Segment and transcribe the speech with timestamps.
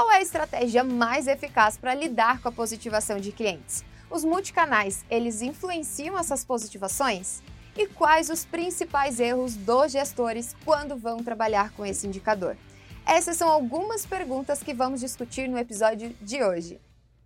[0.00, 3.84] Qual é a estratégia mais eficaz para lidar com a positivação de clientes?
[4.10, 7.42] Os multicanais, eles influenciam essas positivações?
[7.76, 12.56] E quais os principais erros dos gestores quando vão trabalhar com esse indicador?
[13.04, 16.80] Essas são algumas perguntas que vamos discutir no episódio de hoje.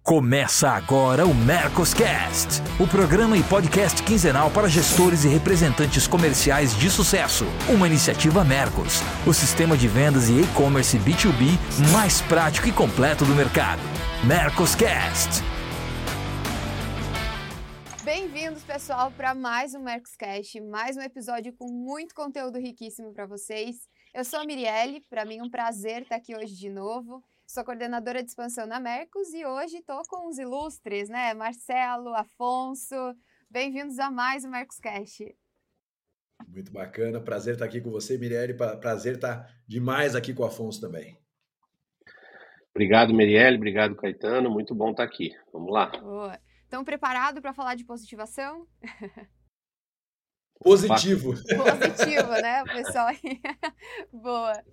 [0.06, 6.90] Começa agora o Mercoscast, o programa e podcast quinzenal para gestores e representantes comerciais de
[6.90, 7.46] sucesso.
[7.74, 11.56] Uma iniciativa Mercos, o sistema de vendas e e-commerce B2B
[11.90, 13.80] mais prático e completo do mercado.
[14.26, 15.42] Mercoscast.
[18.04, 23.88] Bem-vindos, pessoal, para mais um Mercoscast, mais um episódio com muito conteúdo riquíssimo para vocês.
[24.12, 27.24] Eu sou a Mirielle, para mim é um prazer estar aqui hoje de novo.
[27.54, 31.32] Sou coordenadora de expansão na Mercos e hoje estou com os ilustres, né?
[31.34, 32.96] Marcelo, Afonso.
[33.48, 35.36] Bem-vindos a mais um Mercoscast.
[36.48, 38.54] Muito bacana, prazer estar aqui com você, Mirelle.
[38.54, 41.16] Prazer estar demais aqui com o Afonso também.
[42.74, 43.56] Obrigado, Mirelle.
[43.56, 44.50] Obrigado, Caetano.
[44.50, 45.30] Muito bom estar aqui.
[45.52, 45.86] Vamos lá.
[46.00, 46.36] Boa.
[46.64, 48.66] Estão preparados para falar de positivação?
[50.64, 51.34] Positivo.
[51.34, 53.08] Positivo, né, pessoal?
[54.10, 54.64] Boa.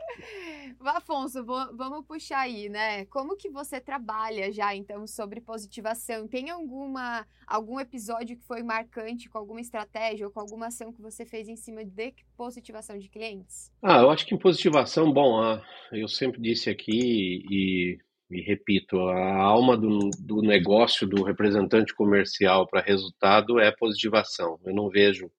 [0.79, 3.03] Afonso, vamos puxar aí, né?
[3.05, 6.29] Como que você trabalha já, então, sobre positivação?
[6.29, 11.01] Tem alguma, algum episódio que foi marcante com alguma estratégia ou com alguma ação que
[11.01, 13.69] você fez em cima de positivação de clientes?
[13.83, 15.61] Ah, eu acho que em positivação, bom, ah,
[15.91, 17.97] eu sempre disse aqui e,
[18.29, 24.57] e repito, a alma do, do negócio do representante comercial para resultado é positivação.
[24.63, 25.29] Eu não vejo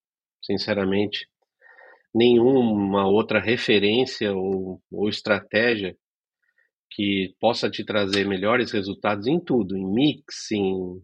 [0.43, 1.29] sinceramente,
[2.15, 5.97] nenhuma outra referência ou, ou estratégia
[6.91, 11.03] que possa te trazer melhores resultados em tudo, em mix, em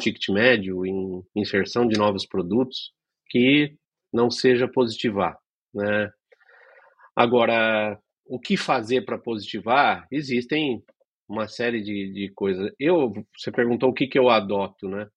[0.00, 2.92] ticket médio, em inserção de novos produtos,
[3.28, 3.76] que
[4.12, 5.36] não seja positivar,
[5.74, 6.10] né?
[7.14, 10.06] Agora, o que fazer para positivar?
[10.12, 10.82] Existem
[11.28, 12.70] uma série de, de coisas.
[12.78, 15.08] Eu, você perguntou o que, que eu adoto, né?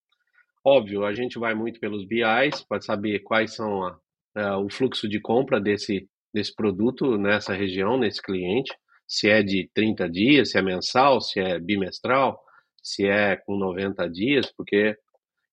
[0.66, 4.00] Óbvio, a gente vai muito pelos BIs para saber quais são a,
[4.36, 8.74] a, o fluxo de compra desse, desse produto nessa região, nesse cliente,
[9.08, 12.40] se é de 30 dias, se é mensal, se é bimestral,
[12.84, 14.98] se é com 90 dias, porque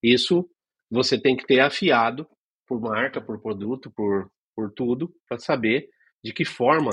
[0.03, 0.49] isso
[0.91, 2.27] você tem que ter afiado
[2.67, 5.89] por marca, por produto, por, por tudo, para saber
[6.23, 6.91] de que forma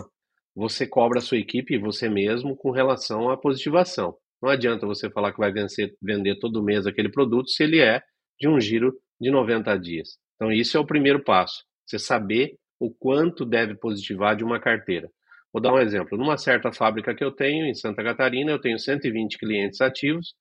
[0.56, 4.16] você cobra a sua equipe e você mesmo com relação à positivação.
[4.42, 8.02] Não adianta você falar que vai vencer, vender todo mês aquele produto se ele é
[8.44, 10.18] de um giro de 90 dias.
[10.36, 11.64] Então, isso é o primeiro passo.
[11.86, 15.10] Você saber o quanto deve positivar de uma carteira.
[15.54, 16.18] Vou dar um exemplo.
[16.18, 20.36] Numa certa fábrica que eu tenho, em Santa Catarina, eu tenho 120 clientes ativos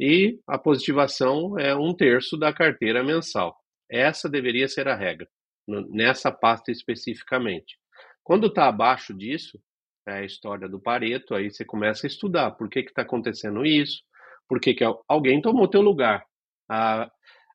[0.00, 3.56] e a positivação é um terço da carteira mensal.
[3.88, 5.28] Essa deveria ser a regra,
[5.90, 7.78] nessa pasta especificamente.
[8.24, 9.60] Quando está abaixo disso,
[10.08, 14.02] é a história do Pareto, aí você começa a estudar por que está acontecendo isso,
[14.48, 16.24] por que, que alguém tomou teu lugar.
[16.68, 17.08] A,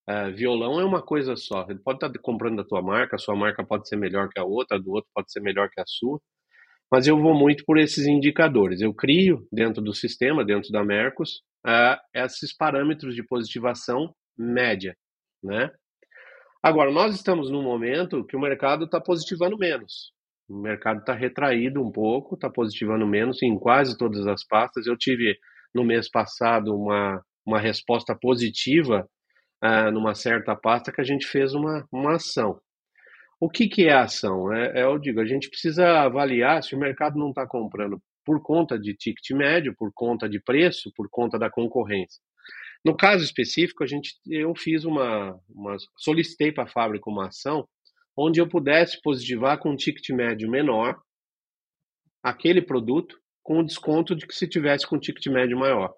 [0.10, 3.20] a, violão é uma coisa só, ele pode estar tá comprando da tua marca, a
[3.20, 5.80] sua marca pode ser melhor que a outra, a do outro pode ser melhor que
[5.80, 6.20] a sua,
[6.92, 8.82] mas eu vou muito por esses indicadores.
[8.82, 14.96] Eu crio dentro do sistema, dentro da Mercos, uh, esses parâmetros de positivação média,
[15.44, 15.70] né?
[16.64, 20.12] Agora, nós estamos num momento que o mercado está positivando menos.
[20.50, 24.88] O mercado está retraído um pouco, está positivando menos em quase todas as pastas.
[24.88, 25.38] Eu tive
[25.74, 29.08] no mês passado uma, uma resposta positiva
[29.64, 32.60] uh, numa certa pasta que a gente fez uma, uma ação.
[33.40, 34.52] O que, que é a ação?
[34.52, 38.42] É, é, eu digo, a gente precisa avaliar se o mercado não está comprando por
[38.42, 42.22] conta de ticket médio, por conta de preço, por conta da concorrência.
[42.84, 47.68] No caso específico, a gente, eu fiz uma, uma solicitei para a fábrica uma ação
[48.18, 51.00] onde eu pudesse positivar com um ticket médio menor
[52.22, 55.94] aquele produto com o desconto de que se tivesse com um ticket médio maior.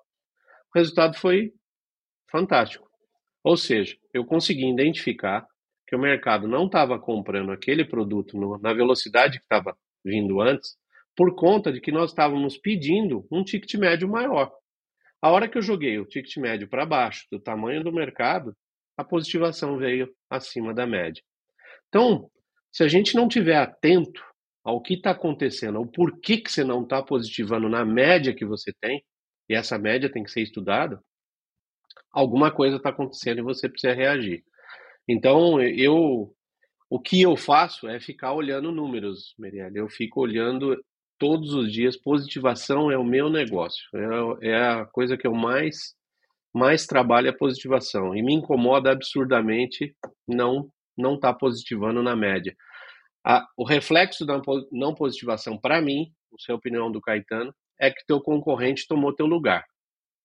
[0.74, 1.52] O resultado foi
[2.32, 2.91] fantástico.
[3.44, 5.48] Ou seja, eu consegui identificar
[5.88, 9.76] que o mercado não estava comprando aquele produto no, na velocidade que estava
[10.06, 10.78] vindo antes,
[11.16, 14.52] por conta de que nós estávamos pedindo um ticket médio maior.
[15.22, 18.56] A hora que eu joguei o ticket médio para baixo do tamanho do mercado,
[18.98, 21.22] a positivação veio acima da média.
[21.90, 22.30] Então,
[22.72, 24.24] se a gente não tiver atento
[24.64, 28.72] ao que está acontecendo, ao porquê que você não está positivando na média que você
[28.80, 29.04] tem,
[29.50, 31.04] e essa média tem que ser estudada,
[32.12, 34.44] alguma coisa está acontecendo e você precisa reagir.
[35.08, 36.34] Então, eu,
[36.90, 39.78] o que eu faço é ficar olhando números, Merielle.
[39.78, 40.78] Eu fico olhando
[41.18, 41.98] todos os dias.
[41.98, 43.84] Positivação é o meu negócio.
[44.42, 45.96] É, é a coisa que eu mais
[46.54, 49.96] mais trabalho é positivação e me incomoda absurdamente
[50.28, 52.54] não não está positivando na média.
[53.26, 54.40] A, o reflexo da
[54.72, 56.12] não positivação, para mim,
[56.50, 59.66] a opinião do Caetano, é que teu concorrente tomou teu lugar.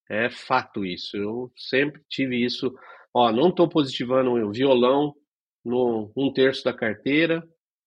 [0.09, 1.17] É fato isso.
[1.17, 2.75] Eu sempre tive isso.
[3.13, 5.15] Ó, não estou positivando o violão
[5.65, 7.47] no um terço da carteira.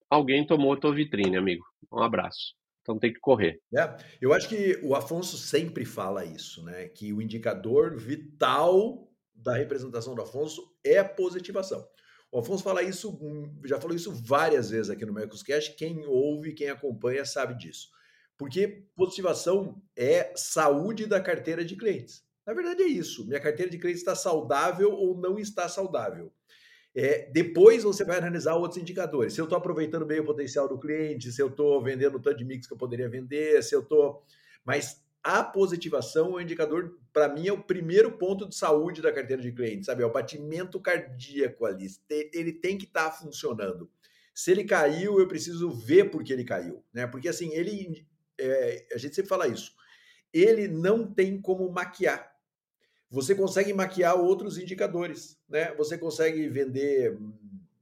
[0.09, 1.63] Alguém tomou tua vitrine, amigo.
[1.91, 2.53] Um abraço.
[2.81, 3.61] Então tem que correr.
[3.75, 6.87] É, eu acho que o Afonso sempre fala isso, né?
[6.89, 11.87] Que o indicador vital da representação do Afonso é a positivação.
[12.31, 13.17] O Afonso fala isso,
[13.65, 15.75] já falou isso várias vezes aqui no Mercoscast.
[15.75, 17.89] Quem ouve, quem acompanha sabe disso.
[18.39, 22.23] Porque positivação é saúde da carteira de clientes.
[22.47, 23.27] Na verdade é isso.
[23.27, 26.31] Minha carteira de clientes está saudável ou não está saudável.
[26.95, 29.33] É, depois você vai analisar outros indicadores.
[29.33, 32.37] Se eu estou aproveitando bem o potencial do cliente, se eu estou vendendo o tanto
[32.37, 34.23] de mix que eu poderia vender, se eu estou.
[34.63, 39.11] Mas a positivação é um indicador, para mim, é o primeiro ponto de saúde da
[39.11, 40.01] carteira de clientes, sabe?
[40.01, 41.87] É o batimento cardíaco ali.
[42.33, 43.91] Ele tem que estar tá funcionando.
[44.33, 47.05] Se ele caiu, eu preciso ver por que ele caiu, né?
[47.05, 48.07] Porque assim, ele.
[48.39, 49.73] É, a gente sempre fala isso.
[50.33, 52.29] Ele não tem como maquiar
[53.11, 55.73] você consegue maquiar outros indicadores, né?
[55.75, 57.17] Você consegue vender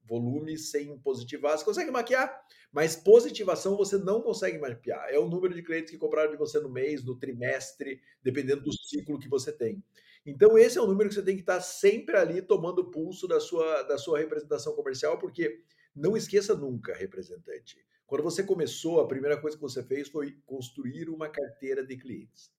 [0.05, 5.09] volume sem positivar, você consegue maquiar, mas positivação você não consegue mapear.
[5.09, 8.71] É o número de clientes que compraram de você no mês, no trimestre, dependendo do
[8.71, 9.83] ciclo que você tem.
[10.25, 13.27] Então esse é o número que você tem que estar sempre ali tomando o pulso
[13.27, 15.61] da sua, da sua representação comercial, porque
[15.93, 17.85] não esqueça nunca, representante.
[18.07, 22.49] Quando você começou, a primeira coisa que você fez foi construir uma carteira de clientes.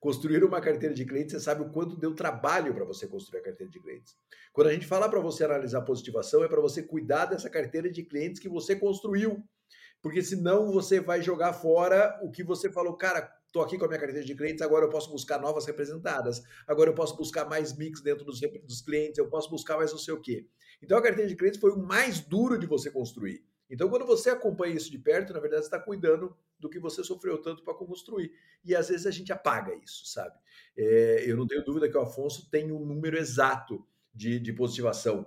[0.00, 3.44] Construir uma carteira de clientes, você sabe o quanto deu trabalho para você construir a
[3.44, 4.16] carteira de clientes.
[4.52, 8.02] Quando a gente fala para você analisar positivação, é para você cuidar dessa carteira de
[8.02, 9.44] clientes que você construiu.
[10.02, 13.88] Porque senão você vai jogar fora o que você falou, cara, estou aqui com a
[13.88, 17.76] minha carteira de clientes, agora eu posso buscar novas representadas, agora eu posso buscar mais
[17.76, 20.48] mix dentro dos, dos clientes, eu posso buscar mais não sei o quê.
[20.82, 23.44] Então a carteira de clientes foi o mais duro de você construir.
[23.70, 27.04] Então, quando você acompanha isso de perto, na verdade, você está cuidando do que você
[27.04, 28.32] sofreu tanto para construir.
[28.64, 30.36] E às vezes a gente apaga isso, sabe?
[30.76, 35.24] É, eu não tenho dúvida que o Afonso tem um número exato de, de positivação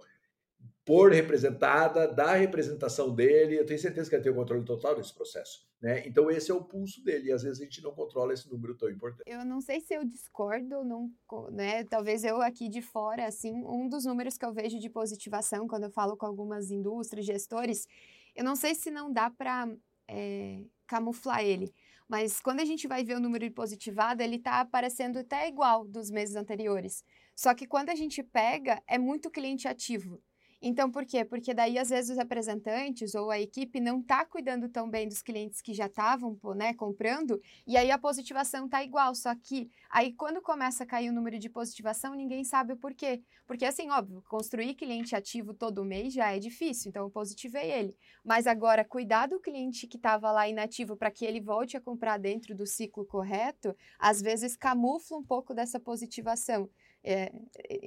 [0.86, 5.14] por representada, da representação dele, eu tenho certeza que ele tem o controle total desse
[5.14, 5.66] processo.
[5.82, 6.06] Né?
[6.06, 8.76] Então, esse é o pulso dele, e às vezes a gente não controla esse número
[8.76, 9.24] tão importante.
[9.26, 11.10] Eu não sei se eu discordo, não,
[11.52, 11.84] né?
[11.86, 15.84] talvez eu aqui de fora, assim, um dos números que eu vejo de positivação, quando
[15.84, 17.88] eu falo com algumas indústrias, gestores,
[18.36, 19.68] eu não sei se não dá para
[20.08, 21.74] é, camuflar ele,
[22.08, 25.86] mas quando a gente vai ver o número de positivado, ele está aparecendo até igual
[25.88, 27.04] dos meses anteriores.
[27.36, 30.22] Só que quando a gente pega, é muito cliente ativo.
[30.66, 31.26] Então, por quê?
[31.26, 35.22] Porque daí, às vezes, os representantes ou a equipe não está cuidando tão bem dos
[35.22, 39.14] clientes que já estavam né, comprando, e aí a positivação está igual.
[39.14, 43.22] Só que aí, quando começa a cair o número de positivação, ninguém sabe o porquê.
[43.46, 47.94] Porque, assim, óbvio, construir cliente ativo todo mês já é difícil, então eu positivei ele.
[48.24, 52.18] Mas agora, cuidar do cliente que estava lá inativo para que ele volte a comprar
[52.18, 56.70] dentro do ciclo correto, às vezes camufla um pouco dessa positivação.
[57.04, 57.32] É,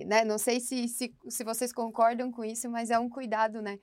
[0.05, 0.25] né?
[0.25, 3.79] Não sei se, se, se vocês concordam com isso, mas é um cuidado, né?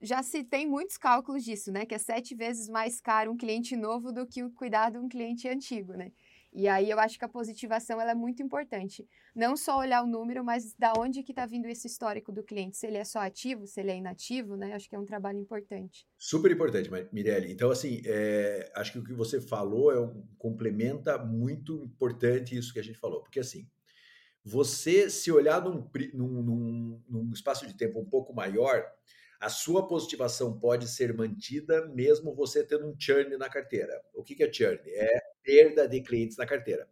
[0.00, 1.84] Já se tem muitos cálculos disso, né?
[1.84, 5.08] Que é sete vezes mais caro um cliente novo do que o cuidado de um
[5.08, 6.12] cliente antigo, né?
[6.56, 9.06] E aí eu acho que a positivação ela é muito importante.
[9.34, 12.78] Não só olhar o número, mas da onde que está vindo esse histórico do cliente.
[12.78, 14.72] Se ele é só ativo, se ele é inativo, né?
[14.72, 16.06] Acho que é um trabalho importante.
[16.16, 17.52] Super importante, Mirelle.
[17.52, 22.72] Então, assim, é, acho que o que você falou é um, complementa muito importante isso
[22.72, 23.20] que a gente falou.
[23.20, 23.68] Porque, assim,
[24.48, 28.86] você se olhar num, num, num, num, espaço de tempo um pouco maior,
[29.40, 34.00] a sua positivação pode ser mantida mesmo você tendo um churn na carteira.
[34.14, 34.78] O que é churn?
[34.86, 36.88] É perda de clientes na carteira.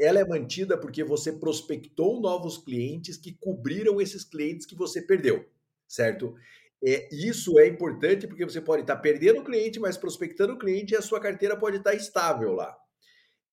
[0.00, 5.46] Ela é mantida porque você prospectou novos clientes que cobriram esses clientes que você perdeu,
[5.86, 6.34] certo?
[6.82, 10.94] É, isso é importante porque você pode estar perdendo o cliente, mas prospectando o cliente
[10.94, 12.74] e a sua carteira pode estar estável lá.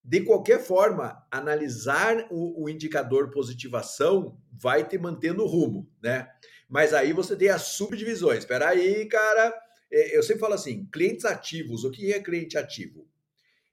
[0.06, 6.28] De qualquer forma, analisar o, o, indicador positivação vai te mantendo o rumo, né?
[6.68, 8.40] Mas aí você tem as subdivisões.
[8.40, 9.54] Espera aí, cara.
[9.90, 11.84] É, eu sempre falo assim, clientes ativos.
[11.84, 13.08] O que é cliente ativo?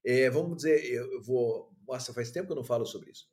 [0.05, 1.69] É, vamos dizer, eu vou...
[1.85, 3.27] Nossa, faz tempo que eu não falo sobre isso.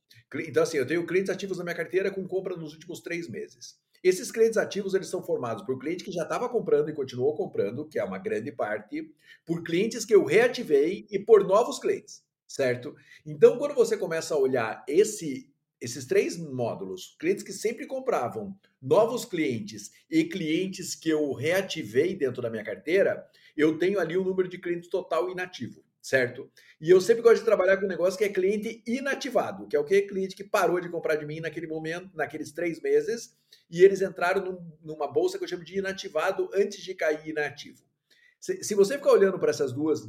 [0.49, 3.79] Então, assim, eu tenho clientes ativos na minha carteira com compra nos últimos três meses.
[4.03, 7.87] Esses clientes ativos, eles são formados por cliente que já estava comprando e continuou comprando,
[7.87, 9.09] que é uma grande parte,
[9.47, 12.97] por clientes que eu reativei e por novos clientes certo?
[13.25, 19.27] Então, quando você começa a olhar esse, esses três módulos, clientes que sempre compravam, novos
[19.27, 24.25] clientes e clientes que eu reativei dentro da minha carteira, eu tenho ali o um
[24.25, 26.51] número de clientes total inativo, certo?
[26.81, 29.81] E eu sempre gosto de trabalhar com um negócio que é cliente inativado, que é
[29.81, 30.03] o que?
[30.03, 33.37] Cliente que parou de comprar de mim naquele momento, naqueles três meses,
[33.71, 37.83] e eles entraram num, numa bolsa que eu chamo de inativado antes de cair inativo.
[38.41, 40.09] Se, se você ficar olhando para essas duas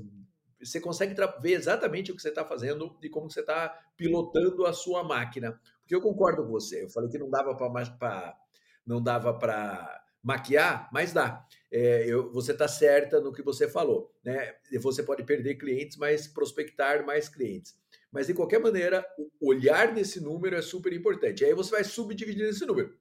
[0.62, 4.74] você consegue ver exatamente o que você está fazendo e como você está pilotando a
[4.74, 5.60] sua máquina.
[5.82, 6.84] Porque eu concordo com você.
[6.84, 8.38] Eu falei que não dava para
[8.86, 11.46] não dava para maquiar, mas dá.
[11.72, 14.14] É, eu, você está certa no que você falou.
[14.24, 14.56] Né?
[14.82, 17.78] Você pode perder clientes, mas prospectar mais clientes.
[18.12, 19.06] Mas, de qualquer maneira,
[19.40, 21.46] olhar nesse número é super importante.
[21.46, 22.98] Aí você vai subdividir esse número.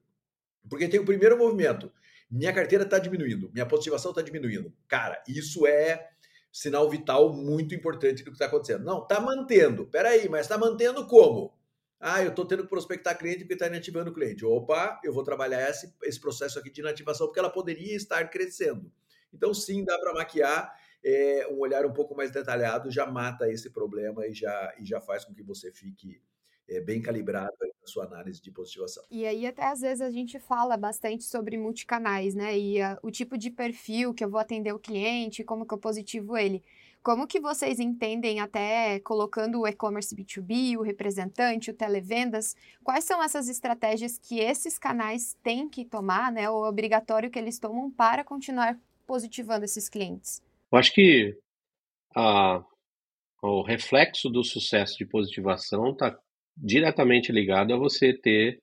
[0.69, 1.91] Porque tem o primeiro movimento.
[2.29, 4.71] Minha carteira está diminuindo, minha positivação está diminuindo.
[4.87, 6.09] Cara, isso é
[6.51, 8.83] sinal vital muito importante do que está acontecendo.
[8.83, 9.85] Não, está mantendo.
[9.87, 11.57] Peraí, mas está mantendo como?
[11.99, 14.45] Ah, eu estou tendo que prospectar cliente porque está inativando o cliente.
[14.45, 18.91] Opa, eu vou trabalhar esse, esse processo aqui de inativação porque ela poderia estar crescendo.
[19.33, 20.73] Então, sim, dá para maquiar.
[21.03, 24.99] É, um olhar um pouco mais detalhado já mata esse problema e já, e já
[24.99, 26.21] faz com que você fique
[26.67, 27.55] é, bem calibrado
[27.89, 29.03] sua análise de positivação.
[29.09, 32.57] E aí, até às vezes, a gente fala bastante sobre multicanais, né?
[32.57, 35.77] E a, o tipo de perfil que eu vou atender o cliente, como que eu
[35.77, 36.63] positivo ele.
[37.01, 43.23] Como que vocês entendem, até colocando o e-commerce B2B, o representante, o televendas, quais são
[43.23, 46.49] essas estratégias que esses canais têm que tomar, né?
[46.49, 48.77] Ou é obrigatório que eles tomam para continuar
[49.07, 50.43] positivando esses clientes?
[50.71, 51.37] Eu acho que
[52.13, 52.63] a,
[53.41, 56.17] o reflexo do sucesso de positivação está
[56.61, 58.61] diretamente ligado a você ter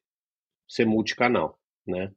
[0.69, 2.11] ser multicanal, né?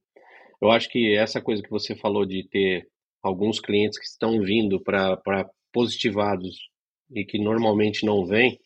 [0.61, 2.87] Eu acho que essa coisa que você falou de ter
[3.23, 6.69] alguns clientes que estão vindo para positivados
[7.15, 8.59] e que normalmente não vêm,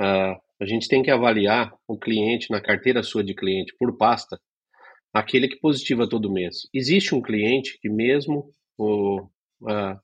[0.00, 4.40] uh, a gente tem que avaliar o cliente na carteira sua de cliente por pasta,
[5.12, 6.68] aquele que positiva todo mês.
[6.72, 9.22] Existe um cliente que mesmo o,
[9.62, 10.00] uh,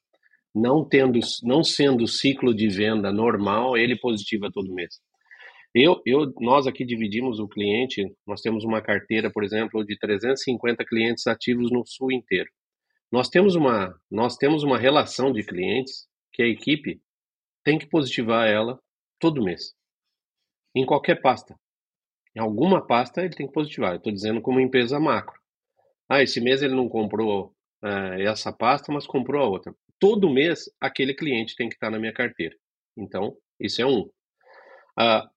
[0.55, 5.01] não tendo, não sendo ciclo de venda normal, ele positiva todo mês.
[5.75, 10.85] Eu, eu, nós aqui dividimos o cliente, nós temos uma carteira, por exemplo, de 350
[10.85, 12.51] clientes ativos no sul inteiro.
[13.13, 17.01] Nós temos uma, nós temos uma relação de clientes que a equipe
[17.65, 18.79] tem que positivar ela
[19.19, 19.75] todo mês,
[20.75, 21.55] em qualquer pasta.
[22.35, 23.97] Em alguma pasta ele tem que positivar.
[23.97, 25.39] Estou dizendo como empresa macro.
[26.09, 29.75] Ah, esse mês ele não comprou é, essa pasta, mas comprou a outra.
[29.99, 32.55] Todo mês aquele cliente tem que estar na minha carteira.
[32.97, 34.09] Então, isso é um.
[34.97, 35.29] A,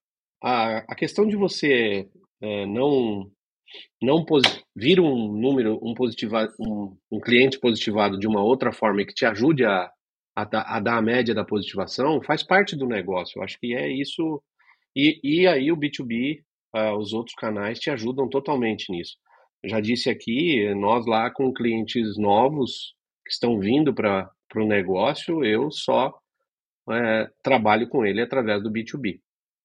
[0.42, 2.10] a, a questão de você
[2.42, 3.30] é, não
[4.02, 4.26] não
[4.76, 9.26] vir um número, um, positiva, um, um cliente positivado de uma outra forma que te
[9.26, 9.90] ajude a,
[10.36, 13.40] a, a, dar a média da positivação faz parte do negócio.
[13.40, 14.42] Eu acho que é isso.
[14.96, 16.44] E, e aí o B2B, uh,
[16.78, 19.16] ah, os outros canais te ajudam totalmente nisso.
[19.64, 22.94] já disse aqui, nós lá com clientes novos
[23.26, 26.14] que estão vindo para o negócio, eu só
[26.90, 29.20] é, trabalho com ele através do B2B.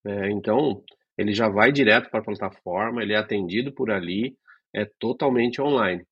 [0.06, 0.82] É, então,
[1.18, 4.36] ele já vai direto para a plataforma, ele é atendido por ali,
[4.74, 6.04] é totalmente online.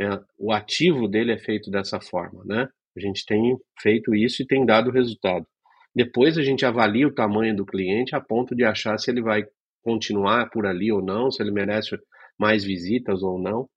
[0.00, 0.06] É,
[0.38, 2.68] o ativo dele é feito dessa forma, né?
[2.96, 5.46] A gente tem feito isso e tem dado resultado.
[5.94, 9.44] Depois a gente avalia o tamanho do cliente a ponto de achar se ele vai
[9.82, 11.96] continuar por ali ou não, se ele merece
[12.38, 13.68] mais visitas ou não.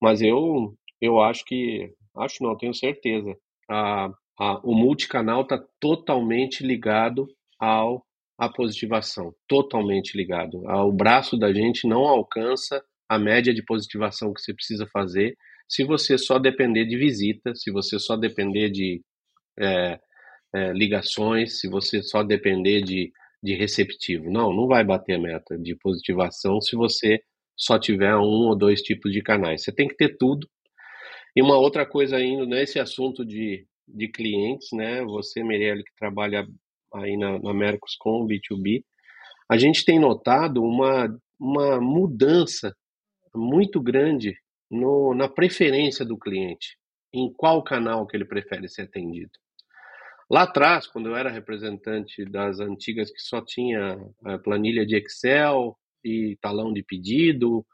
[0.00, 3.36] Mas eu, eu acho que, acho não, tenho certeza,
[3.70, 7.28] a, a, o multicanal está totalmente ligado
[7.58, 8.04] ao
[8.38, 10.64] a positivação, totalmente ligado.
[10.66, 15.36] O braço da gente não alcança a média de positivação que você precisa fazer
[15.68, 19.02] se você só depender de visita, se você só depender de
[19.58, 19.98] é,
[20.54, 23.10] é, ligações, se você só depender de,
[23.42, 24.30] de receptivo.
[24.30, 27.22] Não, não vai bater a meta de positivação se você
[27.56, 29.62] só tiver um ou dois tipos de canais.
[29.62, 30.46] Você tem que ter tudo.
[31.34, 35.02] E uma outra coisa ainda nesse assunto de, de clientes, né?
[35.04, 36.46] Você, Mirelle, que trabalha
[36.94, 38.84] aí na, na com B2B,
[39.48, 42.74] a gente tem notado uma, uma mudança
[43.34, 44.36] muito grande
[44.70, 46.78] no, na preferência do cliente,
[47.12, 49.32] em qual canal que ele prefere ser atendido.
[50.30, 55.76] Lá atrás, quando eu era representante das antigas que só tinha a planilha de Excel
[56.02, 57.66] e talão de pedido,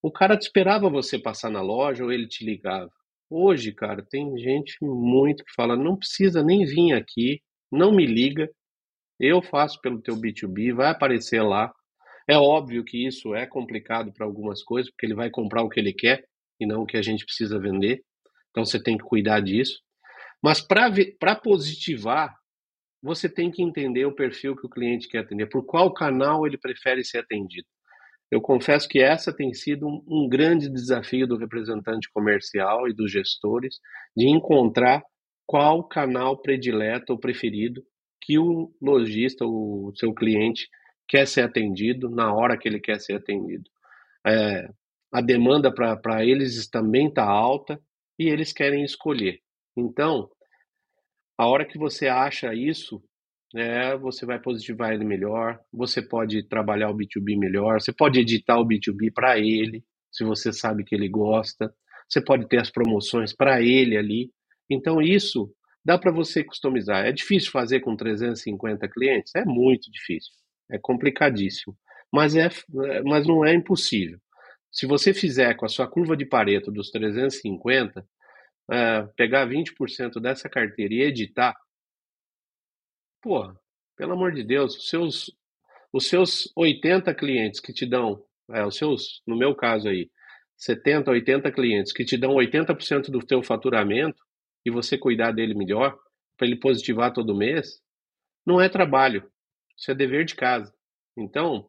[0.00, 2.92] o cara te esperava você passar na loja ou ele te ligava.
[3.28, 8.48] Hoje, cara, tem gente muito que fala: não precisa nem vir aqui, não me liga,
[9.20, 11.72] eu faço pelo teu B2B, vai aparecer lá,
[12.28, 15.80] é óbvio que isso é complicado para algumas coisas, porque ele vai comprar o que
[15.80, 16.24] ele quer
[16.60, 18.02] e não o que a gente precisa vender.
[18.50, 19.80] Então você tem que cuidar disso.
[20.42, 22.34] Mas para positivar,
[23.02, 26.58] você tem que entender o perfil que o cliente quer atender, por qual canal ele
[26.58, 27.66] prefere ser atendido.
[28.30, 33.10] Eu confesso que essa tem sido um, um grande desafio do representante comercial e dos
[33.10, 33.76] gestores
[34.14, 35.02] de encontrar
[35.48, 37.82] qual canal predileto ou preferido
[38.22, 40.68] que o lojista, o seu cliente,
[41.08, 43.64] quer ser atendido na hora que ele quer ser atendido.
[44.26, 44.68] É,
[45.12, 47.80] a demanda para eles também está alta
[48.18, 49.40] e eles querem escolher.
[49.76, 50.30] Então,
[51.38, 53.02] A hora que você acha isso,
[53.54, 58.58] né, você vai positivar ele melhor, você pode trabalhar o B2B melhor, você pode editar
[58.60, 61.72] o B2B para ele, se você sabe que ele gosta,
[62.08, 64.30] você pode ter as promoções para ele ali.
[64.68, 65.52] Então, isso
[65.84, 67.06] dá para você customizar.
[67.06, 69.34] É difícil fazer com 350 clientes?
[69.34, 70.32] É muito difícil,
[70.70, 71.76] é complicadíssimo,
[72.12, 72.50] mas, é,
[73.04, 74.18] mas não é impossível.
[74.70, 78.06] Se você fizer com a sua curva de Pareto dos 350,
[78.70, 81.56] é, pegar 20% dessa carteira e editar,
[83.22, 83.58] porra,
[83.96, 85.36] pelo amor de Deus, os seus,
[85.92, 90.10] os seus 80 clientes que te dão, é, os seus, no meu caso aí,
[90.56, 94.27] 70, 80 clientes que te dão 80% do teu faturamento
[94.68, 95.98] e você cuidar dele melhor,
[96.36, 97.80] para ele positivar todo mês,
[98.46, 99.28] não é trabalho,
[99.76, 100.72] isso é dever de casa.
[101.16, 101.68] Então,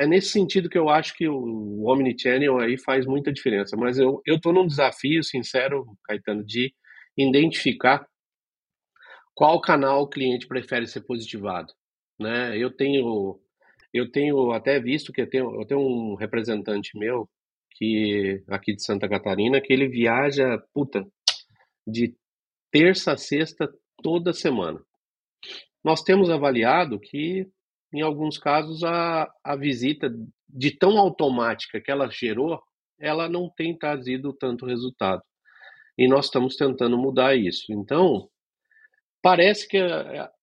[0.00, 3.76] é nesse sentido que eu acho que o Omnichannel aí faz muita diferença.
[3.76, 6.72] Mas eu estou num desafio, sincero, Caetano, de
[7.16, 8.06] identificar
[9.34, 11.72] qual canal o cliente prefere ser positivado.
[12.18, 12.56] Né?
[12.56, 13.40] Eu tenho
[13.92, 17.28] eu tenho até visto que eu tenho, eu tenho um representante meu
[17.72, 21.06] que aqui de Santa Catarina que ele viaja, puta,
[21.86, 22.14] de
[22.70, 23.68] terça a sexta
[24.02, 24.80] toda semana.
[25.84, 27.46] Nós temos avaliado que
[27.92, 30.12] em alguns casos, a, a visita
[30.48, 32.60] de tão automática que ela gerou,
[32.98, 35.22] ela não tem trazido tanto resultado.
[35.96, 37.72] E nós estamos tentando mudar isso.
[37.72, 38.28] Então,
[39.22, 39.78] parece que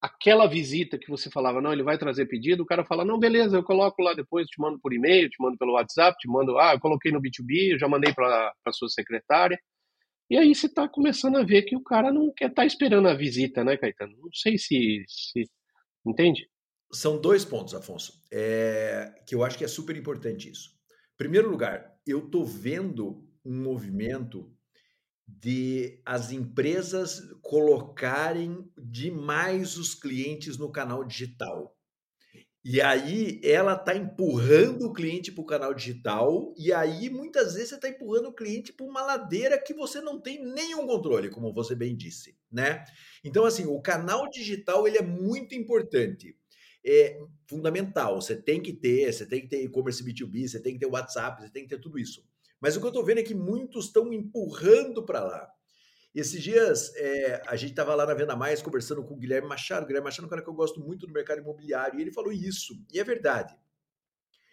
[0.01, 3.58] aquela visita que você falava, não, ele vai trazer pedido, o cara fala, não, beleza,
[3.58, 6.74] eu coloco lá depois, te mando por e-mail, te mando pelo WhatsApp, te mando, ah,
[6.74, 9.60] eu coloquei no B2B, eu já mandei para a sua secretária.
[10.29, 13.08] E aí você está começando a ver que o cara não quer estar tá esperando
[13.08, 14.17] a visita, né, Caetano?
[14.17, 15.44] Não sei se, se
[16.05, 16.50] entende?
[16.91, 20.72] São dois pontos, Afonso, é, que eu acho que é super importante isso.
[21.17, 24.51] Primeiro lugar, eu estou vendo um movimento
[25.27, 31.75] de as empresas colocarem demais os clientes no canal digital.
[32.67, 37.70] E aí ela está empurrando o cliente para o canal digital, e aí muitas vezes
[37.70, 41.53] você está empurrando o cliente para uma ladeira que você não tem nenhum controle, como
[41.53, 42.83] você bem disse, né?
[43.24, 46.35] Então, assim, o canal digital ele é muito importante
[46.85, 48.22] é fundamental.
[48.22, 51.42] Você tem que ter, você tem que ter e-commerce B2B, você tem que ter WhatsApp,
[51.42, 52.24] você tem que ter tudo isso.
[52.61, 55.54] Mas o que eu estou vendo é que muitos estão empurrando para lá.
[56.16, 59.84] Esses dias é, a gente estava lá na Venda Mais conversando com o Guilherme Machado.
[59.84, 62.12] O Guilherme Machado é um cara que eu gosto muito do mercado imobiliário e ele
[62.14, 62.74] falou isso.
[62.90, 63.54] E é verdade.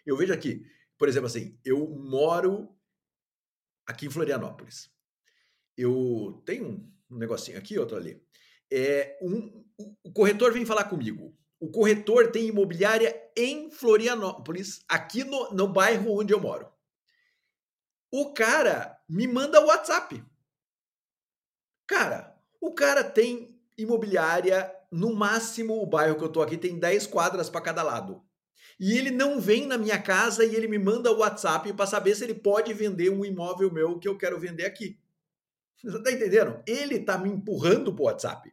[0.05, 0.65] Eu vejo aqui,
[0.97, 2.67] por exemplo, assim, eu moro
[3.87, 4.91] aqui em Florianópolis.
[5.77, 8.21] Eu tenho um negocinho aqui, outro ali.
[8.69, 9.65] É, um,
[10.03, 11.33] o corretor vem falar comigo.
[11.61, 16.69] O corretor tem imobiliária em Florianópolis, aqui no, no bairro onde eu moro.
[18.11, 20.21] O cara me manda o WhatsApp.
[21.93, 27.05] Cara, o cara tem imobiliária, no máximo o bairro que eu tô aqui tem 10
[27.05, 28.19] quadras para cada lado.
[28.79, 32.15] E ele não vem na minha casa e ele me manda o WhatsApp para saber
[32.15, 34.97] se ele pode vender um imóvel meu que eu quero vender aqui.
[35.83, 36.63] Você tá entendendo?
[36.65, 38.51] Ele tá me empurrando pro WhatsApp.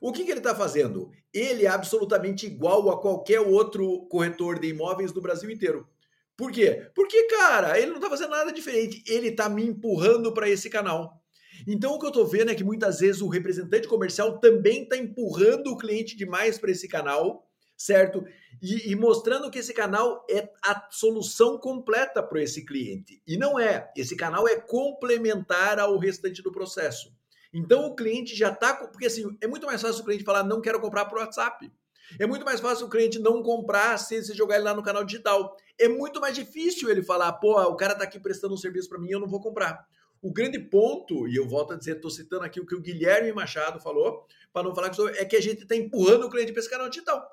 [0.00, 1.10] O que, que ele está fazendo?
[1.34, 5.86] Ele é absolutamente igual a qualquer outro corretor de imóveis do Brasil inteiro.
[6.34, 6.90] Por quê?
[6.94, 9.04] Porque, cara, ele não está fazendo nada diferente.
[9.06, 11.19] Ele está me empurrando para esse canal.
[11.66, 14.96] Então, o que eu estou vendo é que muitas vezes o representante comercial também está
[14.96, 17.46] empurrando o cliente demais para esse canal,
[17.76, 18.24] certo?
[18.62, 23.22] E, e, mostrando que esse canal é a solução completa para esse cliente.
[23.26, 23.90] E não é.
[23.96, 27.10] Esse canal é complementar ao restante do processo.
[27.52, 28.74] Então o cliente já está.
[28.74, 31.72] Porque assim, é muito mais fácil o cliente falar, não quero comprar por WhatsApp.
[32.18, 35.04] É muito mais fácil o cliente não comprar se você jogar ele lá no canal
[35.04, 35.56] digital.
[35.78, 38.98] É muito mais difícil ele falar, pô, o cara está aqui prestando um serviço para
[38.98, 39.86] mim, eu não vou comprar.
[40.22, 43.32] O grande ponto, e eu volto a dizer, estou citando aqui o que o Guilherme
[43.32, 46.52] Machado falou, para não falar que sou, é que a gente está empurrando o cliente
[46.52, 47.26] para esse canal digital.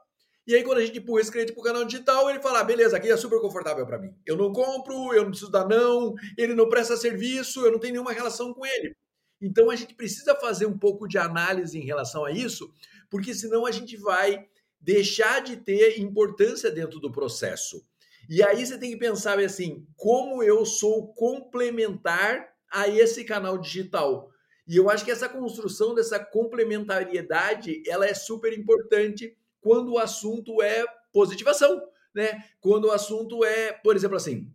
[0.47, 2.63] E aí, quando a gente empurra esse cliente para o canal digital, ele fala: ah,
[2.63, 4.15] beleza, aqui é super confortável para mim.
[4.25, 7.93] Eu não compro, eu não preciso dar não, ele não presta serviço, eu não tenho
[7.93, 8.95] nenhuma relação com ele.
[9.41, 12.73] Então a gente precisa fazer um pouco de análise em relação a isso,
[13.09, 14.47] porque senão a gente vai
[14.79, 17.85] deixar de ter importância dentro do processo.
[18.29, 24.29] E aí você tem que pensar assim, como eu sou complementar a esse canal digital.
[24.67, 30.61] E eu acho que essa construção dessa complementariedade, ela é super importante quando o assunto
[30.61, 31.81] é positivação,
[32.13, 32.43] né?
[32.59, 34.53] Quando o assunto é, por exemplo, assim,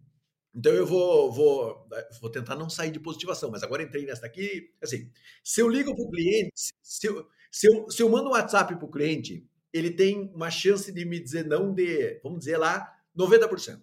[0.55, 1.89] então eu vou, vou,
[2.21, 4.71] vou tentar não sair de positivação, mas agora entrei nessa aqui.
[4.81, 5.11] Assim,
[5.43, 8.77] se eu ligo para o cliente, se eu, se, eu, se eu mando um WhatsApp
[8.77, 12.89] para o cliente, ele tem uma chance de me dizer não de, vamos dizer lá,
[13.19, 13.81] 90%.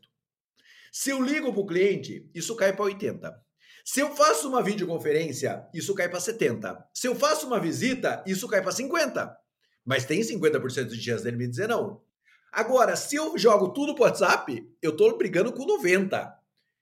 [0.93, 3.48] Se eu ligo para o cliente, isso cai para 80%.
[3.91, 6.87] Se eu faço uma videoconferência, isso cai para 70.
[6.93, 9.35] Se eu faço uma visita, isso cai para 50.
[9.83, 11.99] Mas tem 50% de chance dele me dizer não.
[12.51, 16.31] Agora, se eu jogo tudo pro WhatsApp, eu tô brigando com 90.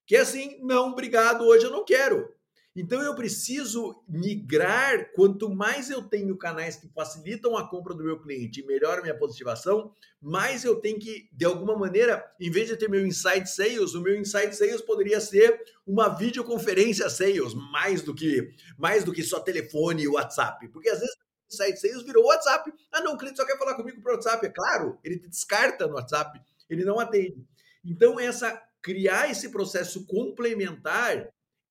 [0.05, 2.29] Que é assim, não, obrigado, hoje eu não quero.
[2.77, 5.11] Então eu preciso migrar.
[5.13, 9.17] Quanto mais eu tenho canais que facilitam a compra do meu cliente e melhoram minha
[9.17, 13.95] positivação, mais eu tenho que, de alguma maneira, em vez de ter meu inside sales,
[13.95, 19.23] o meu inside sales poderia ser uma videoconferência sales, mais do que mais do que
[19.23, 20.67] só telefone e WhatsApp.
[20.67, 21.15] Porque às vezes
[21.51, 22.71] inside sales virou WhatsApp.
[22.91, 24.45] Ah, não, o cliente só quer falar comigo por WhatsApp.
[24.45, 27.43] É claro, ele te descarta no WhatsApp, ele não atende.
[27.83, 31.27] Então, essa criar esse processo complementar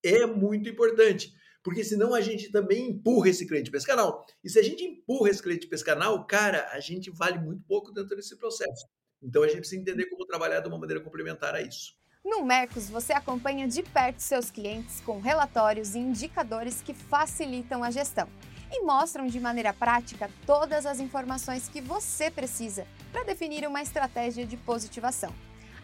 [0.06, 1.34] é muito importante.
[1.62, 4.24] Porque senão a gente também empurra esse cliente para esse canal.
[4.44, 7.64] E se a gente empurra esse cliente para esse canal, cara, a gente vale muito
[7.64, 8.86] pouco dentro desse processo.
[9.20, 11.96] Então a gente precisa entender como trabalhar de uma maneira complementar a isso.
[12.24, 17.90] No Mercos, você acompanha de perto seus clientes com relatórios e indicadores que facilitam a
[17.90, 18.28] gestão
[18.70, 24.46] e mostram de maneira prática todas as informações que você precisa para definir uma estratégia
[24.46, 25.34] de positivação.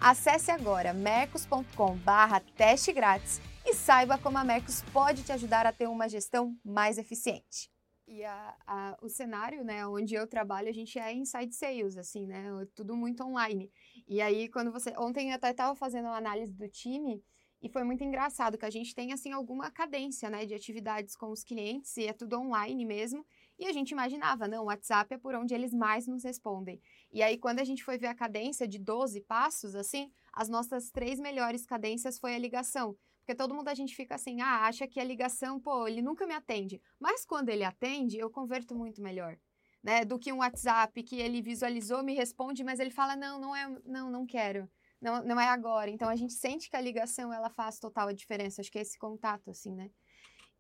[0.01, 6.09] Acesse agora mercos.com/teste grátis e saiba como a Mercos pode te ajudar a ter uma
[6.09, 7.70] gestão mais eficiente.
[8.07, 12.27] E a, a, o cenário, né, onde eu trabalho, a gente é inside sales, assim,
[12.27, 12.44] né,
[12.75, 13.70] tudo muito online.
[14.09, 14.92] E aí, quando você...
[14.98, 17.22] Ontem eu até estava fazendo uma análise do time
[17.62, 21.31] e foi muito engraçado que a gente tem, assim, alguma cadência, né, de atividades com
[21.31, 23.25] os clientes e é tudo online mesmo.
[23.57, 26.83] E a gente imaginava, não, o WhatsApp é por onde eles mais nos respondem.
[27.12, 30.90] E aí, quando a gente foi ver a cadência de 12 passos, assim, as nossas
[30.90, 32.96] três melhores cadências foi a ligação.
[33.23, 36.27] Porque todo mundo a gente fica assim, ah, acha que a ligação, pô, ele nunca
[36.27, 36.83] me atende.
[36.99, 39.39] Mas quando ele atende, eu converto muito melhor.
[39.83, 43.57] Né, do que um WhatsApp que ele visualizou, me responde, mas ele fala, não, não
[43.57, 44.71] é, não, não quero.
[45.01, 45.91] Não, não é agora.
[45.91, 48.61] Então a gente sente que a ligação ela faz total diferença.
[48.61, 49.91] Acho que é esse contato, assim, né?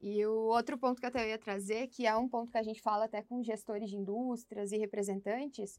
[0.00, 2.62] E o outro ponto que eu até ia trazer, que é um ponto que a
[2.64, 5.78] gente fala até com gestores de indústrias e representantes,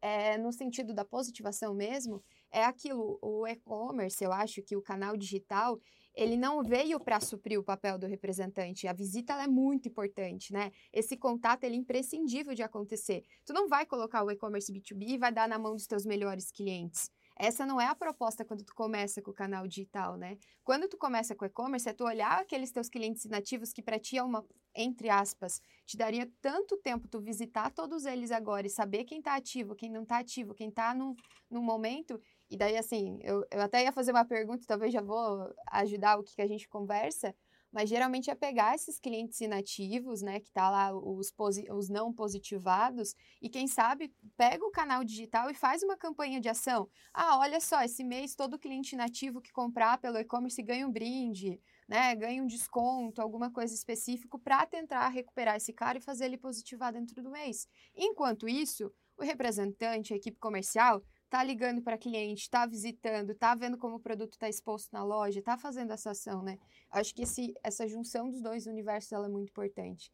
[0.00, 5.16] é no sentido da positivação mesmo, é aquilo, o e-commerce, eu acho que o canal
[5.16, 5.80] digital,
[6.16, 8.88] ele não veio para suprir o papel do representante.
[8.88, 10.72] A visita é muito importante, né?
[10.90, 13.22] Esse contato ele é imprescindível de acontecer.
[13.44, 16.50] Tu não vai colocar o e-commerce B2B e vai dar na mão dos teus melhores
[16.50, 17.10] clientes.
[17.38, 20.38] Essa não é a proposta quando tu começa com o canal digital, né?
[20.64, 24.16] Quando tu começa com e-commerce, é tu olhar aqueles teus clientes inativos que para ti
[24.16, 24.42] é uma,
[24.74, 29.36] entre aspas, te daria tanto tempo tu visitar todos eles agora e saber quem tá
[29.36, 31.14] ativo, quem não tá ativo, quem tá no,
[31.50, 32.18] no momento.
[32.48, 36.22] E daí, assim, eu, eu até ia fazer uma pergunta, talvez já vou ajudar o
[36.22, 37.34] que, que a gente conversa,
[37.72, 41.32] mas geralmente é pegar esses clientes inativos, né, que tá lá os,
[41.70, 46.48] os não positivados, e quem sabe pega o canal digital e faz uma campanha de
[46.48, 46.88] ação.
[47.12, 51.60] Ah, olha só, esse mês todo cliente inativo que comprar pelo e-commerce ganha um brinde,
[51.88, 56.38] né, ganha um desconto, alguma coisa específica para tentar recuperar esse cara e fazer ele
[56.38, 57.68] positivar dentro do mês.
[57.94, 61.02] Enquanto isso, o representante, a equipe comercial,
[61.36, 65.42] tá ligando para cliente, tá visitando, tá vendo como o produto está exposto na loja,
[65.42, 66.58] tá fazendo essa ação, né?
[66.90, 70.10] Acho que esse, essa junção dos dois universos ela é muito importante.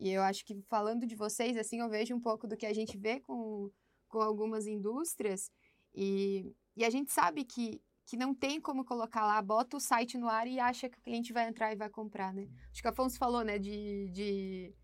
[0.00, 2.72] E eu acho que falando de vocês, assim, eu vejo um pouco do que a
[2.72, 3.70] gente vê com,
[4.08, 5.48] com algumas indústrias
[5.94, 10.18] e, e a gente sabe que, que não tem como colocar lá, bota o site
[10.18, 12.48] no ar e acha que o cliente vai entrar e vai comprar, né?
[12.72, 14.74] Acho que o Afonso falou, né, de, de,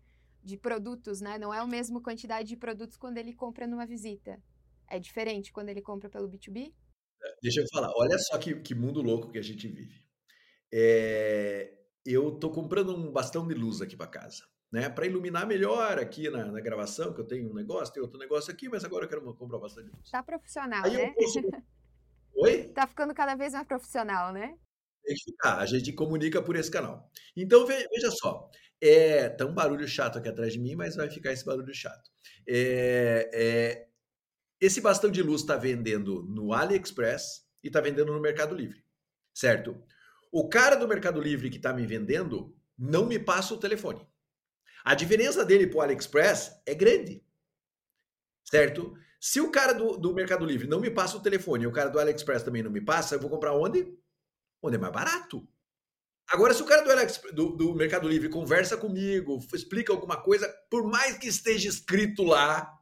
[0.41, 1.37] de produtos, né?
[1.37, 4.41] Não é a mesma quantidade de produtos quando ele compra numa visita.
[4.91, 6.73] É diferente quando ele compra pelo B2B?
[7.23, 10.03] É, deixa eu falar, olha só que, que mundo louco que a gente vive.
[10.73, 11.73] É,
[12.05, 14.89] eu tô comprando um bastão de luz aqui para casa, né?
[14.89, 18.51] Para iluminar melhor aqui na, na, gravação, que eu tenho um negócio, tem outro negócio
[18.51, 20.09] aqui, mas agora eu quero comprar bastante luz.
[20.09, 21.13] Tá profissional, Aí né?
[21.13, 21.39] Posso...
[22.35, 22.63] Oi?
[22.69, 24.57] Tá ficando cada vez mais profissional, né?
[25.03, 27.09] Tem que ficar, a gente comunica por esse canal.
[27.35, 28.49] Então, veja só,
[28.79, 32.09] é, tá um barulho chato aqui atrás de mim, mas vai ficar esse barulho chato.
[32.47, 33.90] É, é,
[34.61, 38.85] esse bastão de luz está vendendo no AliExpress e está vendendo no Mercado Livre,
[39.33, 39.83] certo?
[40.31, 44.07] O cara do Mercado Livre que está me vendendo não me passa o telefone.
[44.83, 47.25] A diferença dele para o AliExpress é grande,
[48.45, 48.95] certo?
[49.19, 51.89] Se o cara do, do Mercado Livre não me passa o telefone e o cara
[51.89, 53.91] do AliExpress também não me passa, eu vou comprar onde?
[54.61, 55.47] Onde é mais barato.
[56.29, 60.47] Agora, se o cara do, Alex, do, do, Mercado Livre conversa comigo, explica alguma coisa,
[60.69, 62.80] por mais que esteja escrito lá,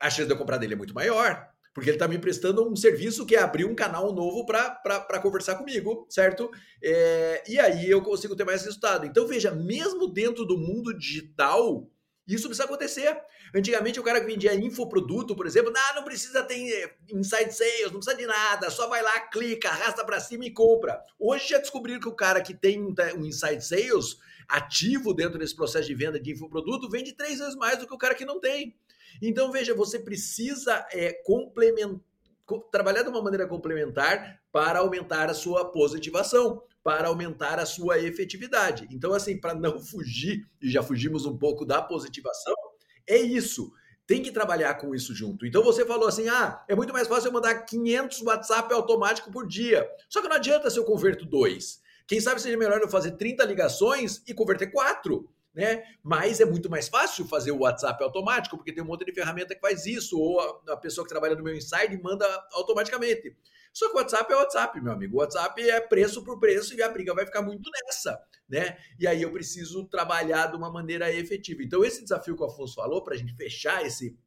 [0.00, 1.48] a chance de eu comprar dele é muito maior.
[1.72, 5.54] Porque ele está me prestando um serviço que é abrir um canal novo para conversar
[5.54, 6.50] comigo, certo?
[6.82, 9.06] É, e aí eu consigo ter mais resultado.
[9.06, 11.88] Então, veja, mesmo dentro do mundo digital,
[12.26, 13.20] Isso precisa acontecer.
[13.54, 17.90] Antigamente, o cara que vendia infoproduto, por exemplo, não, não precisa ter eh, inside sales,
[17.90, 21.02] não precisa de nada, só vai lá, clica, arrasta para cima e compra.
[21.18, 25.88] Hoje já descobriram que o cara que tem um inside sales ativo dentro desse processo
[25.88, 28.76] de venda de infoproduto vende três vezes mais do que o cara que não tem.
[29.20, 32.00] Então, veja, você precisa é, complementar
[32.70, 38.88] trabalhar de uma maneira complementar para aumentar a sua positivação, para aumentar a sua efetividade.
[38.90, 42.54] Então, assim, para não fugir, e já fugimos um pouco da positivação,
[43.06, 43.72] é isso.
[44.06, 45.46] Tem que trabalhar com isso junto.
[45.46, 49.46] Então você falou assim: ah, é muito mais fácil eu mandar 500 WhatsApp automático por
[49.46, 49.88] dia.
[50.08, 51.80] Só que não adianta se eu converto dois.
[52.08, 55.82] Quem sabe seja melhor eu fazer 30 ligações e converter quatro né?
[56.02, 59.54] Mas é muito mais fácil fazer o WhatsApp automático, porque tem um monte de ferramenta
[59.54, 63.36] que faz isso, ou a, pessoa que trabalha no meu inside manda automaticamente.
[63.72, 65.16] Só que o WhatsApp é WhatsApp, meu amigo.
[65.16, 68.76] O WhatsApp é preço por preço e a briga vai ficar muito nessa, né?
[68.98, 71.62] E aí eu preciso trabalhar de uma maneira efetiva.
[71.62, 74.18] Então, esse desafio que o Afonso falou, para a gente fechar esse,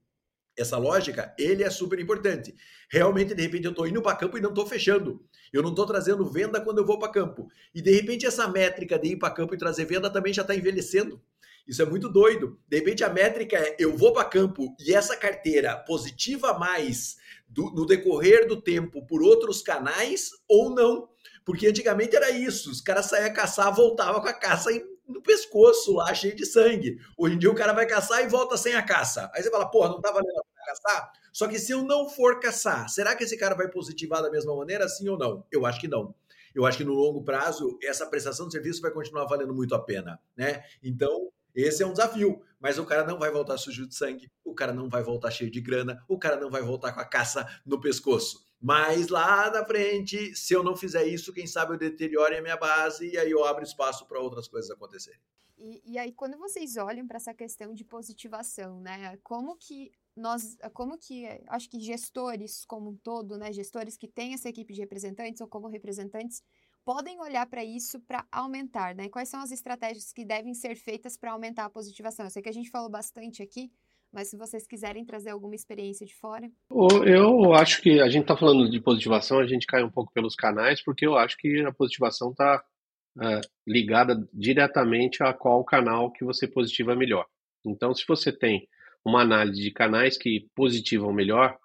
[0.57, 2.55] essa lógica, ele é super importante.
[2.89, 5.23] Realmente, de repente, eu estou indo para campo e não estou fechando.
[5.51, 7.47] Eu não estou trazendo venda quando eu vou para campo.
[7.73, 10.55] E de repente, essa métrica de ir para campo e trazer venda também já está
[10.55, 11.21] envelhecendo.
[11.67, 12.59] Isso é muito doido.
[12.67, 17.71] De repente, a métrica é eu vou para campo e essa carteira positiva mais do,
[17.71, 21.09] no decorrer do tempo por outros canais ou não.
[21.45, 24.71] Porque antigamente era isso: os caras saíam caçar, voltavam com a caça
[25.07, 26.97] no pescoço lá, cheio de sangue.
[27.17, 29.29] Hoje em dia o cara vai caçar e volta sem a caça.
[29.33, 31.11] Aí você fala, porra, não tá valendo a caçar?
[31.31, 34.55] Só que se eu não for caçar, será que esse cara vai positivar da mesma
[34.55, 35.45] maneira, sim ou não?
[35.51, 36.13] Eu acho que não.
[36.53, 39.79] Eu acho que no longo prazo, essa prestação de serviço vai continuar valendo muito a
[39.79, 40.63] pena, né?
[40.83, 44.53] Então, esse é um desafio, mas o cara não vai voltar sujo de sangue, o
[44.53, 47.47] cara não vai voltar cheio de grana, o cara não vai voltar com a caça
[47.65, 48.45] no pescoço.
[48.63, 52.55] Mas lá na frente, se eu não fizer isso, quem sabe eu deteriore a minha
[52.55, 55.19] base e aí eu abro espaço para outras coisas acontecerem.
[55.57, 59.17] E, e, aí, quando vocês olham para essa questão de positivação, né?
[59.21, 63.51] Como que nós, como que, acho que gestores como um todo, né?
[63.51, 66.41] Gestores que têm essa equipe de representantes ou como representantes,
[66.85, 69.09] podem olhar para isso para aumentar, né?
[69.09, 72.25] Quais são as estratégias que devem ser feitas para aumentar a positivação?
[72.25, 73.69] Eu sei que a gente falou bastante aqui,
[74.13, 76.47] mas se vocês quiserem trazer alguma experiência de fora.
[77.05, 80.35] Eu acho que a gente está falando de positivação, a gente cai um pouco pelos
[80.35, 82.63] canais, porque eu acho que a positivação está
[83.21, 87.25] é, ligada diretamente a qual canal que você positiva melhor.
[87.65, 88.67] Então, se você tem
[89.03, 91.57] uma análise de canais que positivam melhor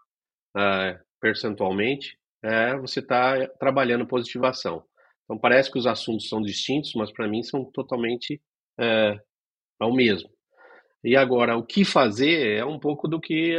[0.57, 4.85] é, percentualmente, é, você está trabalhando positivação.
[5.25, 8.41] Então, parece que os assuntos são distintos, mas para mim são totalmente
[8.81, 9.21] é,
[9.79, 10.31] ao mesmo.
[11.05, 13.57] E agora, o que fazer é um pouco do que,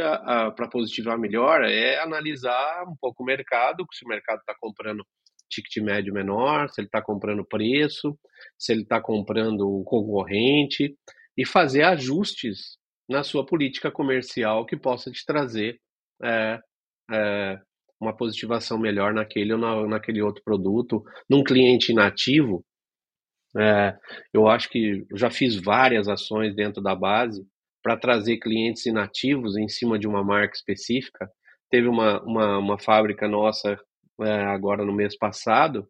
[0.56, 5.04] para positivar melhor, é analisar um pouco o mercado, se o mercado está comprando
[5.50, 8.16] ticket médio menor, se ele está comprando preço,
[8.58, 10.94] se ele está comprando o concorrente,
[11.36, 15.80] e fazer ajustes na sua política comercial que possa te trazer
[16.22, 16.60] é,
[17.10, 17.58] é,
[18.00, 21.02] uma positivação melhor naquele ou na, naquele outro produto.
[21.28, 22.64] Num cliente inativo,
[23.56, 23.96] é,
[24.32, 27.44] eu acho que já fiz várias ações dentro da base
[27.82, 31.28] para trazer clientes inativos em cima de uma marca específica.
[31.68, 33.78] Teve uma, uma, uma fábrica nossa
[34.20, 35.88] é, agora no mês passado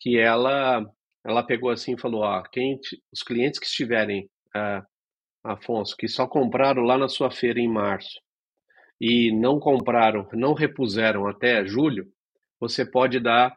[0.00, 0.84] que ela
[1.24, 2.80] ela pegou assim e falou: ó, quem,
[3.12, 4.82] os clientes que estiverem, é,
[5.44, 8.20] Afonso, que só compraram lá na sua feira em março
[9.00, 12.08] e não compraram, não repuseram até julho,
[12.58, 13.56] você pode dar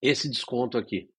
[0.00, 1.11] esse desconto aqui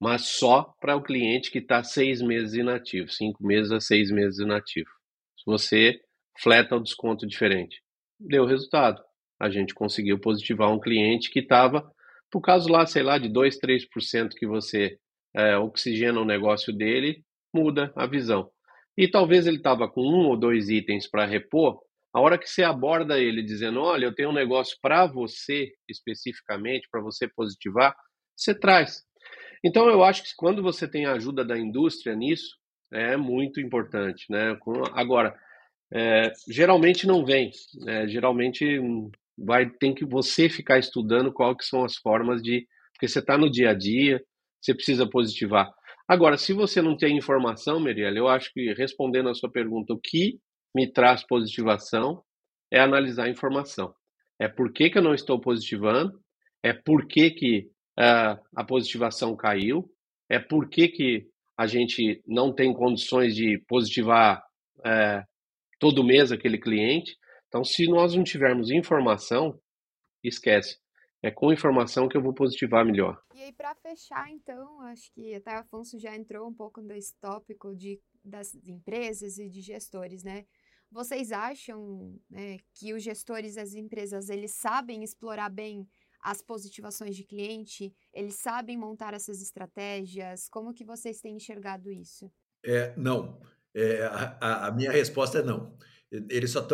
[0.00, 4.38] mas só para o cliente que está seis meses inativo, cinco meses a seis meses
[4.38, 4.88] inativo.
[5.36, 6.00] Se você
[6.38, 7.82] fleta o desconto diferente,
[8.18, 9.02] deu resultado.
[9.38, 11.90] A gente conseguiu positivar um cliente que estava,
[12.30, 14.98] por causa lá, sei lá, de 2, 3% que você
[15.34, 17.22] é, oxigena o negócio dele,
[17.54, 18.50] muda a visão.
[18.96, 21.80] E talvez ele estava com um ou dois itens para repor,
[22.12, 26.88] a hora que você aborda ele dizendo, olha, eu tenho um negócio para você especificamente,
[26.90, 27.94] para você positivar,
[28.36, 29.04] você traz.
[29.64, 32.56] Então, eu acho que quando você tem a ajuda da indústria nisso,
[32.92, 34.26] é muito importante.
[34.30, 34.56] Né?
[34.92, 35.38] Agora,
[35.92, 37.50] é, geralmente não vem.
[37.80, 38.08] Né?
[38.08, 38.80] Geralmente
[39.38, 42.66] vai tem que você ficar estudando qual que são as formas de.
[42.92, 44.22] Porque você está no dia a dia,
[44.60, 45.72] você precisa positivar.
[46.06, 50.00] Agora, se você não tem informação, Meriela, eu acho que respondendo a sua pergunta, o
[50.00, 50.38] que
[50.74, 52.22] me traz positivação
[52.70, 53.94] é analisar a informação.
[54.38, 56.20] É por que, que eu não estou positivando,
[56.62, 59.90] é por que, que a positivação caiu,
[60.28, 64.42] é por que, que a gente não tem condições de positivar
[64.84, 65.22] é,
[65.78, 67.16] todo mês aquele cliente.
[67.48, 69.60] Então, se nós não tivermos informação,
[70.22, 70.78] esquece.
[71.22, 73.20] É com informação que eu vou positivar melhor.
[73.34, 77.74] E aí, para fechar, então, acho que até Afonso já entrou um pouco nesse tópico
[77.76, 80.44] de das empresas e de gestores, né?
[80.90, 85.88] Vocês acham né, que os gestores das empresas eles sabem explorar bem
[86.22, 87.94] as positivações de cliente?
[88.12, 90.48] Eles sabem montar essas estratégias?
[90.48, 92.30] Como que vocês têm enxergado isso?
[92.64, 93.40] É, não.
[93.74, 95.76] É, a, a, minha resposta é não.
[96.10, 96.66] Ele só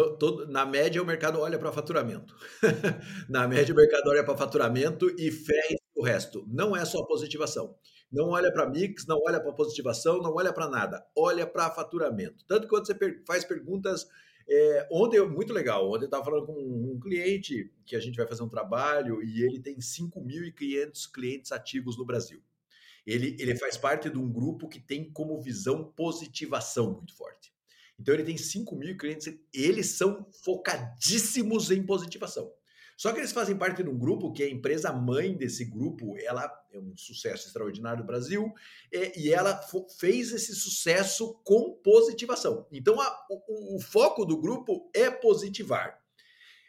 [0.48, 2.34] na média o mercado olha para faturamento.
[3.28, 6.46] na média o mercado olha para faturamento e fé o resto.
[6.48, 7.76] Não é só positivação.
[8.10, 11.04] Não olha para mix, não olha para positivação, não olha para nada.
[11.14, 12.44] Olha para faturamento.
[12.46, 14.06] Tanto quando você faz perguntas
[14.48, 18.26] é, ontem, muito legal, ontem eu estava falando com um cliente que a gente vai
[18.26, 22.40] fazer um trabalho e ele tem 5.500 clientes ativos no Brasil.
[23.04, 27.52] Ele, ele faz parte de um grupo que tem como visão positivação muito forte.
[27.98, 32.52] Então ele tem 5 mil clientes, eles são focadíssimos em positivação.
[32.96, 36.16] Só que eles fazem parte de um grupo que é a empresa mãe desse grupo,
[36.18, 38.52] ela é um sucesso extraordinário no Brasil,
[38.92, 39.60] é, e ela
[39.98, 42.66] fez esse sucesso com positivação.
[42.72, 46.00] Então, a, o, o, foco do grupo é positivar.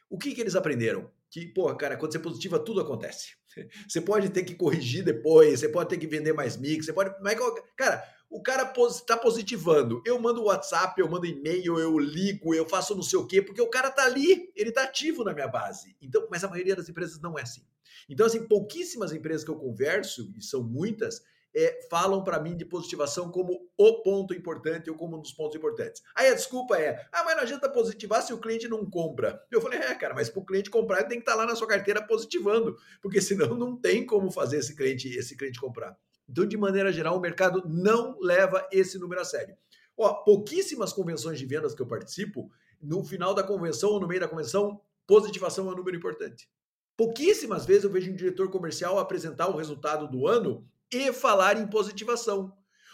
[0.09, 1.09] O que, que eles aprenderam?
[1.29, 3.35] Que, porra, cara, quando você positiva, tudo acontece.
[3.89, 7.11] Você pode ter que corrigir depois, você pode ter que vender mais mix, você pode.
[7.23, 7.35] Mas,
[7.75, 10.01] cara, o cara está positivando.
[10.05, 13.61] Eu mando WhatsApp, eu mando e-mail, eu ligo, eu faço não sei o quê, porque
[13.61, 15.95] o cara está ali, ele está ativo na minha base.
[16.01, 17.61] Então, mas a maioria das empresas não é assim.
[18.09, 21.21] Então, assim, pouquíssimas empresas que eu converso, e são muitas,
[21.55, 25.55] é, falam para mim de positivação como o ponto importante ou como um dos pontos
[25.55, 26.03] importantes.
[26.15, 29.41] Aí a desculpa é: ah, mas não adianta positivar se o cliente não compra.
[29.49, 31.45] Eu falei: é, cara, mas para o cliente comprar, ele tem que estar tá lá
[31.45, 35.97] na sua carteira positivando, porque senão não tem como fazer esse cliente, esse cliente comprar.
[36.29, 39.55] Então, de maneira geral, o mercado não leva esse número a sério.
[39.97, 44.21] Ó, pouquíssimas convenções de vendas que eu participo, no final da convenção ou no meio
[44.21, 46.49] da convenção, positivação é um número importante.
[46.95, 51.67] Pouquíssimas vezes eu vejo um diretor comercial apresentar o resultado do ano e falar em
[51.67, 52.53] positivação.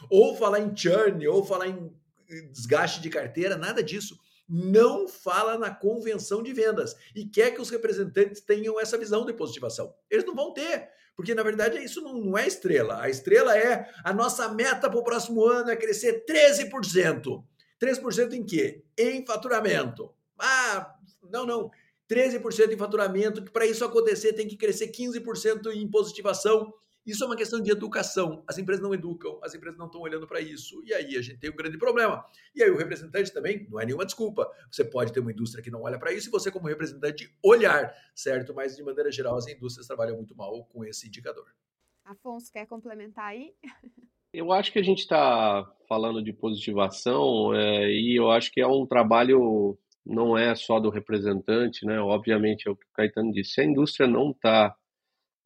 [0.09, 1.93] Ou falar em churn, ou falar em
[2.51, 4.17] desgaste de carteira, nada disso.
[4.47, 9.33] Não fala na convenção de vendas e quer que os representantes tenham essa visão de
[9.33, 9.93] positivação.
[10.09, 13.01] Eles não vão ter, porque, na verdade, isso não, não é estrela.
[13.01, 17.43] A estrela é a nossa meta para o próximo ano é crescer 13%.
[17.81, 18.83] 13% em quê?
[18.97, 20.11] Em faturamento.
[20.39, 20.95] Ah,
[21.29, 21.71] não, não.
[22.09, 26.73] 13% em faturamento, que para isso acontecer tem que crescer 15% em positivação.
[27.05, 28.43] Isso é uma questão de educação.
[28.47, 30.81] As empresas não educam, as empresas não estão olhando para isso.
[30.85, 32.25] E aí a gente tem um grande problema.
[32.55, 34.49] E aí o representante também não é nenhuma desculpa.
[34.71, 37.93] Você pode ter uma indústria que não olha para isso e você, como representante, olhar,
[38.15, 38.53] certo?
[38.53, 41.45] Mas de maneira geral, as indústrias trabalham muito mal com esse indicador.
[42.05, 43.53] Afonso, quer complementar aí?
[44.33, 48.65] Eu acho que a gente está falando de positivação é, e eu acho que é
[48.65, 51.99] um trabalho não é só do representante, né?
[51.99, 53.51] Obviamente é o que o Caetano disse.
[53.51, 54.75] Se a indústria não está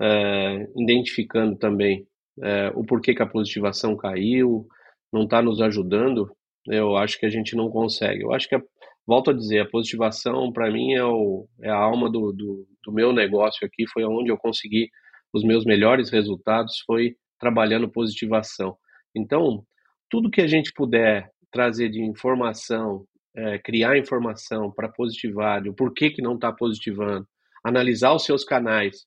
[0.01, 2.07] é, identificando também
[2.41, 4.67] é, o porquê que a positivação caiu,
[5.11, 6.29] não está nos ajudando,
[6.67, 8.23] eu acho que a gente não consegue.
[8.23, 8.61] Eu acho que, a,
[9.05, 12.91] volto a dizer, a positivação para mim é, o, é, a alma do, do, do,
[12.91, 14.89] meu negócio aqui, foi onde eu consegui
[15.33, 18.75] os meus melhores resultados, foi trabalhando positivação.
[19.15, 19.63] Então,
[20.09, 23.05] tudo que a gente puder trazer de informação,
[23.35, 27.25] é, criar informação para positivar, o porquê que não está positivando,
[27.63, 29.05] analisar os seus canais,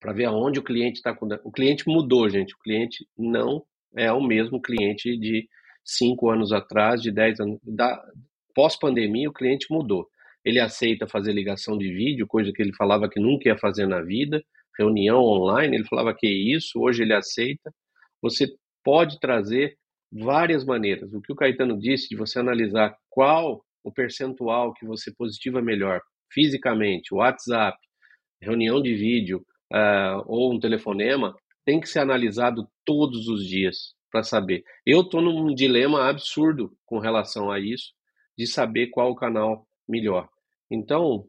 [0.00, 1.16] para ver aonde o cliente está.
[1.44, 2.54] O cliente mudou, gente.
[2.54, 3.64] O cliente não
[3.96, 5.48] é o mesmo cliente de
[5.84, 7.58] cinco anos atrás, de dez anos.
[7.62, 8.02] Da,
[8.54, 10.08] Pós-pandemia, o cliente mudou.
[10.44, 14.00] Ele aceita fazer ligação de vídeo, coisa que ele falava que nunca ia fazer na
[14.00, 14.42] vida.
[14.78, 16.80] Reunião online, ele falava que é isso.
[16.80, 17.72] Hoje ele aceita.
[18.22, 18.48] Você
[18.84, 19.76] pode trazer
[20.10, 21.12] várias maneiras.
[21.12, 26.00] O que o Caetano disse de você analisar qual o percentual que você positiva melhor
[26.32, 27.78] fisicamente, WhatsApp,
[28.40, 34.22] reunião de vídeo, uh, ou um telefonema tem que ser analisado todos os dias para
[34.22, 34.62] saber.
[34.86, 37.92] Eu estou num dilema absurdo com relação a isso,
[38.36, 40.28] de saber qual o canal melhor.
[40.70, 41.26] Então,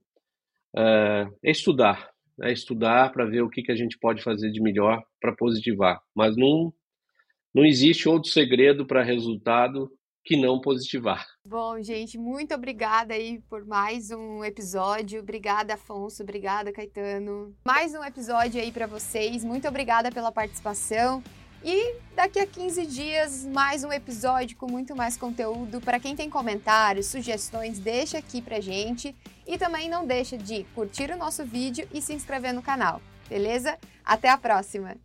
[0.77, 2.09] uh, é estudar,
[2.41, 5.99] é estudar para ver o que, que a gente pode fazer de melhor para positivar.
[6.15, 6.73] Mas não,
[7.53, 9.91] não existe outro segredo para resultado
[10.23, 11.25] que não positivar.
[11.43, 15.21] Bom, gente, muito obrigada aí por mais um episódio.
[15.21, 16.23] Obrigada, Afonso.
[16.23, 17.55] Obrigada, Caetano.
[17.65, 19.43] Mais um episódio aí para vocês.
[19.43, 21.23] Muito obrigada pela participação.
[21.63, 25.81] E daqui a 15 dias, mais um episódio com muito mais conteúdo.
[25.81, 29.15] Para quem tem comentários, sugestões, deixa aqui pra gente.
[29.45, 33.77] E também não deixa de curtir o nosso vídeo e se inscrever no canal, beleza?
[34.05, 34.95] Até a próxima!